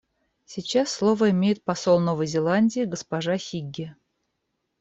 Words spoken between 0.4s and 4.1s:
Сейчас слово имеет посол Новой Зеландии госпожа Хигги.